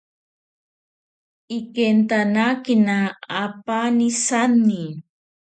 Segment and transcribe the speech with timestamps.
[1.57, 2.97] Ikentanakena
[3.43, 4.81] apaani sani.